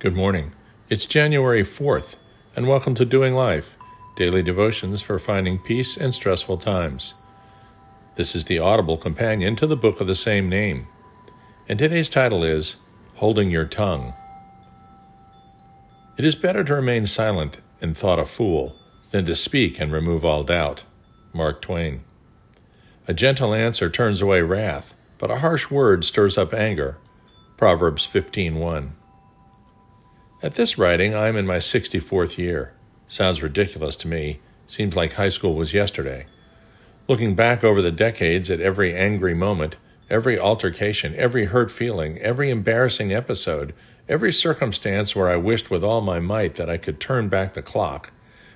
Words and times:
Good 0.00 0.16
morning. 0.16 0.52
It's 0.88 1.04
January 1.04 1.60
4th, 1.62 2.16
and 2.56 2.66
welcome 2.66 2.94
to 2.94 3.04
Doing 3.04 3.34
Life, 3.34 3.76
daily 4.16 4.42
devotions 4.42 5.02
for 5.02 5.18
finding 5.18 5.58
peace 5.58 5.98
in 5.98 6.12
stressful 6.12 6.56
times. 6.56 7.12
This 8.14 8.34
is 8.34 8.46
the 8.46 8.58
audible 8.58 8.96
companion 8.96 9.56
to 9.56 9.66
the 9.66 9.76
book 9.76 10.00
of 10.00 10.06
the 10.06 10.14
same 10.14 10.48
name, 10.48 10.86
and 11.68 11.78
today's 11.78 12.08
title 12.08 12.42
is 12.42 12.76
Holding 13.16 13.50
Your 13.50 13.66
Tongue. 13.66 14.14
It 16.16 16.24
is 16.24 16.34
better 16.34 16.64
to 16.64 16.76
remain 16.76 17.04
silent 17.04 17.58
and 17.82 17.94
thought 17.94 18.18
a 18.18 18.24
fool 18.24 18.74
than 19.10 19.26
to 19.26 19.34
speak 19.34 19.78
and 19.78 19.92
remove 19.92 20.24
all 20.24 20.44
doubt. 20.44 20.84
Mark 21.34 21.60
Twain. 21.60 22.04
A 23.06 23.12
gentle 23.12 23.52
answer 23.52 23.90
turns 23.90 24.22
away 24.22 24.40
wrath, 24.40 24.94
but 25.18 25.30
a 25.30 25.40
harsh 25.40 25.70
word 25.70 26.06
stirs 26.06 26.38
up 26.38 26.54
anger. 26.54 26.96
Proverbs 27.58 28.06
15:1. 28.06 28.92
At 30.42 30.54
this 30.54 30.78
writing, 30.78 31.14
I 31.14 31.28
am 31.28 31.36
in 31.36 31.46
my 31.46 31.58
64th 31.58 32.38
year. 32.38 32.72
Sounds 33.06 33.42
ridiculous 33.42 33.94
to 33.96 34.08
me. 34.08 34.40
Seems 34.66 34.96
like 34.96 35.12
high 35.12 35.28
school 35.28 35.54
was 35.54 35.74
yesterday. 35.74 36.24
Looking 37.08 37.34
back 37.34 37.62
over 37.62 37.82
the 37.82 37.90
decades 37.90 38.50
at 38.50 38.58
every 38.58 38.96
angry 38.96 39.34
moment, 39.34 39.76
every 40.08 40.38
altercation, 40.38 41.14
every 41.16 41.44
hurt 41.44 41.70
feeling, 41.70 42.16
every 42.20 42.48
embarrassing 42.48 43.12
episode, 43.12 43.74
every 44.08 44.32
circumstance 44.32 45.14
where 45.14 45.28
I 45.28 45.36
wished 45.36 45.70
with 45.70 45.84
all 45.84 46.00
my 46.00 46.20
might 46.20 46.54
that 46.54 46.70
I 46.70 46.78
could 46.78 47.00
turn 47.00 47.28
back 47.28 47.52
the 47.52 47.60
clock, 47.60 48.10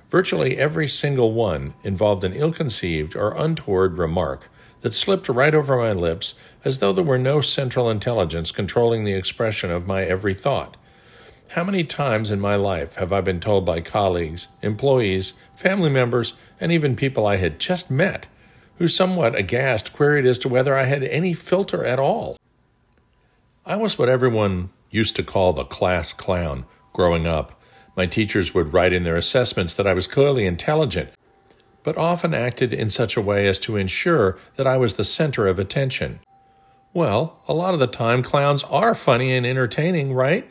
virtually 0.08 0.56
every 0.56 0.88
single 0.88 1.32
one 1.32 1.74
involved 1.82 2.24
an 2.24 2.32
ill 2.32 2.54
conceived 2.54 3.14
or 3.14 3.36
untoward 3.36 3.98
remark 3.98 4.48
that 4.80 4.94
slipped 4.94 5.28
right 5.28 5.54
over 5.54 5.76
my 5.76 5.92
lips 5.92 6.34
as 6.64 6.78
though 6.78 6.94
there 6.94 7.04
were 7.04 7.18
no 7.18 7.42
central 7.42 7.90
intelligence 7.90 8.52
controlling 8.52 9.04
the 9.04 9.12
expression 9.12 9.70
of 9.70 9.86
my 9.86 10.02
every 10.02 10.32
thought. 10.32 10.78
How 11.54 11.62
many 11.62 11.84
times 11.84 12.32
in 12.32 12.40
my 12.40 12.56
life 12.56 12.96
have 12.96 13.12
I 13.12 13.20
been 13.20 13.38
told 13.38 13.64
by 13.64 13.80
colleagues, 13.80 14.48
employees, 14.60 15.34
family 15.54 15.88
members, 15.88 16.32
and 16.58 16.72
even 16.72 16.96
people 16.96 17.28
I 17.28 17.36
had 17.36 17.60
just 17.60 17.92
met, 17.92 18.26
who 18.78 18.88
somewhat 18.88 19.36
aghast 19.36 19.92
queried 19.92 20.26
as 20.26 20.36
to 20.38 20.48
whether 20.48 20.76
I 20.76 20.86
had 20.86 21.04
any 21.04 21.32
filter 21.32 21.84
at 21.84 22.00
all? 22.00 22.36
I 23.64 23.76
was 23.76 23.96
what 23.96 24.08
everyone 24.08 24.70
used 24.90 25.14
to 25.14 25.22
call 25.22 25.52
the 25.52 25.64
class 25.64 26.12
clown 26.12 26.66
growing 26.92 27.24
up. 27.24 27.62
My 27.96 28.06
teachers 28.06 28.52
would 28.52 28.72
write 28.72 28.92
in 28.92 29.04
their 29.04 29.16
assessments 29.16 29.74
that 29.74 29.86
I 29.86 29.94
was 29.94 30.08
clearly 30.08 30.46
intelligent, 30.46 31.10
but 31.84 31.96
often 31.96 32.34
acted 32.34 32.72
in 32.72 32.90
such 32.90 33.16
a 33.16 33.22
way 33.22 33.46
as 33.46 33.60
to 33.60 33.76
ensure 33.76 34.36
that 34.56 34.66
I 34.66 34.76
was 34.76 34.94
the 34.94 35.04
center 35.04 35.46
of 35.46 35.60
attention. 35.60 36.18
Well, 36.92 37.38
a 37.46 37.54
lot 37.54 37.74
of 37.74 37.80
the 37.80 37.86
time, 37.86 38.24
clowns 38.24 38.64
are 38.64 38.96
funny 38.96 39.36
and 39.36 39.46
entertaining, 39.46 40.14
right? 40.14 40.50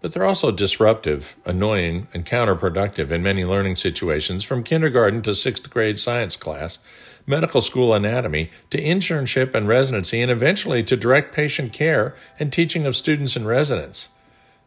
But 0.00 0.12
they're 0.12 0.24
also 0.24 0.50
disruptive, 0.50 1.36
annoying, 1.44 2.08
and 2.14 2.24
counterproductive 2.24 3.10
in 3.10 3.22
many 3.22 3.44
learning 3.44 3.76
situations 3.76 4.44
from 4.44 4.62
kindergarten 4.62 5.20
to 5.22 5.34
sixth 5.34 5.68
grade 5.68 5.98
science 5.98 6.36
class, 6.36 6.78
medical 7.26 7.60
school 7.60 7.92
anatomy, 7.92 8.50
to 8.70 8.82
internship 8.82 9.54
and 9.54 9.68
residency, 9.68 10.22
and 10.22 10.30
eventually 10.30 10.82
to 10.84 10.96
direct 10.96 11.34
patient 11.34 11.72
care 11.72 12.14
and 12.38 12.52
teaching 12.52 12.86
of 12.86 12.96
students 12.96 13.36
and 13.36 13.46
residents. 13.46 14.08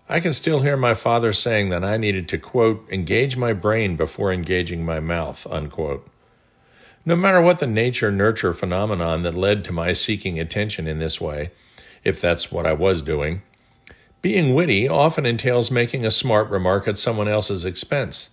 I 0.08 0.20
can 0.20 0.34
still 0.34 0.60
hear 0.60 0.78
my 0.78 0.94
father 0.94 1.34
saying 1.34 1.70
that 1.70 1.84
I 1.84 1.98
needed 1.98 2.28
to, 2.30 2.38
quote, 2.38 2.88
engage 2.92 3.36
my 3.36 3.54
brain 3.54 3.96
before 3.96 4.32
engaging 4.32 4.86
my 4.86 5.00
mouth, 5.00 5.48
unquote. 5.50 6.08
No 7.06 7.16
matter 7.16 7.42
what 7.42 7.60
the 7.60 7.68
nature 7.68 8.12
nurture 8.12 8.54
phenomenon 8.54 9.24
that 9.24 9.34
led 9.34 9.64
to 9.66 9.72
my 9.72 9.94
seeking 9.94 10.40
attention 10.40 10.88
in 10.88 11.00
this 11.00 11.20
way, 11.20 11.52
if 12.04 12.22
that's 12.22 12.52
what 12.52 12.66
I 12.66 12.74
was 12.74 13.02
doing, 13.02 13.42
being 14.24 14.56
witty 14.56 14.88
often 14.88 15.26
entails 15.26 15.70
making 15.70 16.06
a 16.06 16.10
smart 16.10 16.50
remark 16.50 16.88
at 16.88 16.98
someone 16.98 17.28
else's 17.28 17.66
expense. 17.66 18.30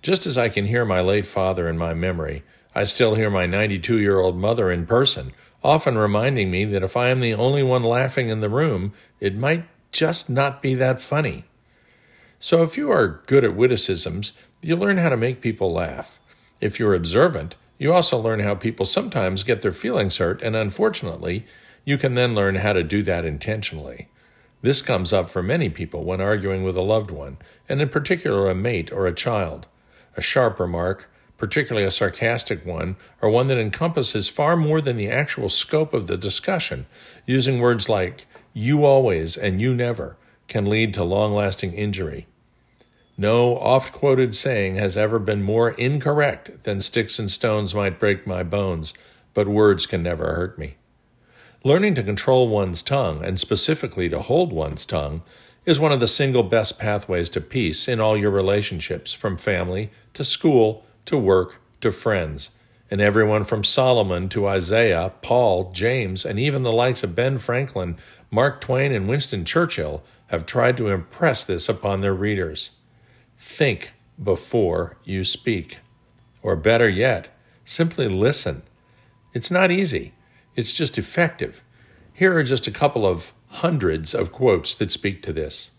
Just 0.00 0.24
as 0.24 0.38
I 0.38 0.48
can 0.48 0.66
hear 0.66 0.84
my 0.84 1.00
late 1.00 1.26
father 1.26 1.68
in 1.68 1.76
my 1.76 1.94
memory, 1.94 2.44
I 2.76 2.84
still 2.84 3.16
hear 3.16 3.28
my 3.28 3.46
92 3.46 3.98
year 3.98 4.20
old 4.20 4.36
mother 4.36 4.70
in 4.70 4.86
person, 4.86 5.32
often 5.64 5.98
reminding 5.98 6.48
me 6.48 6.64
that 6.66 6.84
if 6.84 6.96
I 6.96 7.08
am 7.08 7.18
the 7.18 7.34
only 7.34 7.64
one 7.64 7.82
laughing 7.82 8.28
in 8.28 8.40
the 8.40 8.48
room, 8.48 8.92
it 9.18 9.36
might 9.36 9.64
just 9.90 10.30
not 10.30 10.62
be 10.62 10.74
that 10.74 11.02
funny. 11.02 11.44
So 12.38 12.62
if 12.62 12.76
you 12.76 12.92
are 12.92 13.20
good 13.26 13.42
at 13.42 13.56
witticisms, 13.56 14.34
you 14.60 14.76
learn 14.76 14.98
how 14.98 15.08
to 15.08 15.16
make 15.16 15.40
people 15.40 15.72
laugh. 15.72 16.20
If 16.60 16.78
you're 16.78 16.94
observant, 16.94 17.56
you 17.78 17.92
also 17.92 18.16
learn 18.16 18.38
how 18.38 18.54
people 18.54 18.86
sometimes 18.86 19.42
get 19.42 19.60
their 19.60 19.72
feelings 19.72 20.18
hurt, 20.18 20.40
and 20.40 20.54
unfortunately, 20.54 21.46
you 21.84 21.98
can 21.98 22.14
then 22.14 22.36
learn 22.36 22.54
how 22.56 22.72
to 22.72 22.84
do 22.84 23.02
that 23.02 23.24
intentionally. 23.24 24.08
This 24.62 24.80
comes 24.80 25.12
up 25.12 25.28
for 25.28 25.42
many 25.42 25.68
people 25.68 26.04
when 26.04 26.20
arguing 26.20 26.62
with 26.62 26.76
a 26.76 26.82
loved 26.82 27.10
one, 27.10 27.38
and 27.68 27.82
in 27.82 27.88
particular 27.88 28.48
a 28.48 28.54
mate 28.54 28.92
or 28.92 29.06
a 29.06 29.14
child. 29.14 29.66
A 30.16 30.22
sharp 30.22 30.60
remark, 30.60 31.10
particularly 31.36 31.86
a 31.86 31.90
sarcastic 31.90 32.64
one, 32.64 32.96
or 33.20 33.28
one 33.28 33.48
that 33.48 33.58
encompasses 33.58 34.28
far 34.28 34.56
more 34.56 34.80
than 34.80 34.96
the 34.96 35.10
actual 35.10 35.48
scope 35.48 35.92
of 35.92 36.06
the 36.06 36.16
discussion, 36.16 36.86
using 37.26 37.60
words 37.60 37.88
like 37.88 38.26
you 38.52 38.84
always 38.84 39.36
and 39.36 39.60
you 39.60 39.74
never, 39.74 40.16
can 40.46 40.66
lead 40.66 40.94
to 40.94 41.02
long 41.02 41.34
lasting 41.34 41.72
injury. 41.72 42.28
No 43.18 43.56
oft 43.56 43.92
quoted 43.92 44.34
saying 44.34 44.76
has 44.76 44.96
ever 44.96 45.18
been 45.18 45.42
more 45.42 45.70
incorrect 45.70 46.62
than 46.62 46.80
sticks 46.80 47.18
and 47.18 47.30
stones 47.30 47.74
might 47.74 47.98
break 47.98 48.26
my 48.26 48.44
bones, 48.44 48.94
but 49.34 49.48
words 49.48 49.86
can 49.86 50.02
never 50.02 50.34
hurt 50.34 50.56
me. 50.56 50.76
Learning 51.64 51.94
to 51.94 52.02
control 52.02 52.48
one's 52.48 52.82
tongue, 52.82 53.24
and 53.24 53.38
specifically 53.38 54.08
to 54.08 54.20
hold 54.20 54.52
one's 54.52 54.84
tongue, 54.84 55.22
is 55.64 55.78
one 55.78 55.92
of 55.92 56.00
the 56.00 56.08
single 56.08 56.42
best 56.42 56.76
pathways 56.76 57.28
to 57.28 57.40
peace 57.40 57.86
in 57.86 58.00
all 58.00 58.16
your 58.16 58.32
relationships, 58.32 59.12
from 59.12 59.36
family 59.36 59.90
to 60.12 60.24
school 60.24 60.84
to 61.04 61.16
work 61.16 61.60
to 61.80 61.92
friends. 61.92 62.50
And 62.90 63.00
everyone 63.00 63.44
from 63.44 63.62
Solomon 63.62 64.28
to 64.30 64.48
Isaiah, 64.48 65.12
Paul, 65.22 65.70
James, 65.70 66.24
and 66.24 66.36
even 66.36 66.64
the 66.64 66.72
likes 66.72 67.04
of 67.04 67.14
Ben 67.14 67.38
Franklin, 67.38 67.96
Mark 68.28 68.60
Twain, 68.60 68.90
and 68.90 69.08
Winston 69.08 69.44
Churchill 69.44 70.02
have 70.26 70.46
tried 70.46 70.76
to 70.78 70.88
impress 70.88 71.44
this 71.44 71.68
upon 71.68 72.00
their 72.00 72.12
readers. 72.12 72.72
Think 73.38 73.94
before 74.22 74.96
you 75.04 75.24
speak. 75.24 75.78
Or 76.42 76.56
better 76.56 76.88
yet, 76.88 77.28
simply 77.64 78.08
listen. 78.08 78.62
It's 79.32 79.50
not 79.50 79.70
easy. 79.70 80.12
It's 80.54 80.72
just 80.72 80.98
effective. 80.98 81.62
Here 82.12 82.36
are 82.36 82.42
just 82.42 82.66
a 82.66 82.72
couple 82.72 83.06
of 83.06 83.32
hundreds 83.48 84.14
of 84.14 84.32
quotes 84.32 84.74
that 84.74 84.92
speak 84.92 85.22
to 85.22 85.32
this. 85.32 85.70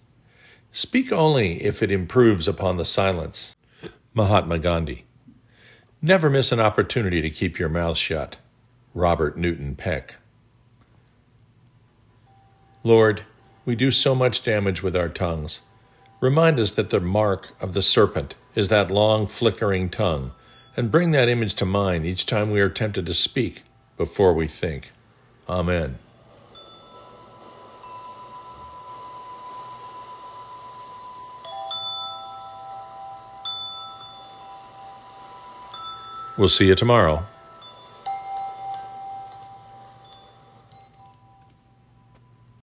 Speak 0.72 1.12
only 1.12 1.64
if 1.64 1.84
it 1.84 1.92
improves 1.92 2.48
upon 2.48 2.78
the 2.78 2.86
silence. 2.86 3.56
Mahatma 4.16 4.58
Gandhi. 4.58 5.06
Never 6.02 6.30
miss 6.30 6.52
an 6.52 6.60
opportunity 6.60 7.22
to 7.22 7.30
keep 7.30 7.60
your 7.60 7.70
mouth 7.70 7.98
shut. 7.98 8.38
Robert 8.96 9.38
Newton 9.38 9.76
Peck. 9.76 10.16
Lord, 12.84 13.24
we 13.66 13.76
do 13.76 13.92
so 13.92 14.14
much 14.16 14.44
damage 14.44 14.82
with 14.82 14.96
our 14.96 15.10
tongues. 15.10 15.62
Remind 16.20 16.60
us 16.60 16.72
that 16.72 16.90
the 16.90 17.00
mark 17.00 17.52
of 17.62 17.74
the 17.74 17.82
serpent 17.82 18.36
is 18.56 18.70
that 18.70 18.92
long, 18.92 19.28
flickering 19.28 19.90
tongue, 19.90 20.32
and 20.76 20.92
bring 20.92 21.12
that 21.12 21.30
image 21.30 21.54
to 21.56 21.66
mind 21.66 22.06
each 22.06 22.26
time 22.26 22.50
we 22.50 22.60
are 22.60 22.70
tempted 22.70 23.06
to 23.06 23.14
speak 23.14 23.64
before 23.98 24.34
we 24.34 24.48
think. 24.48 24.92
Amen. 25.48 26.00
We'll 36.38 36.50
see 36.50 36.68
you 36.68 36.76
tomorrow. 36.76 37.26